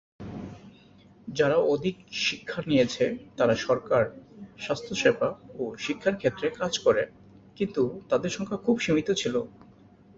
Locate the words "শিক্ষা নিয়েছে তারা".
2.21-3.55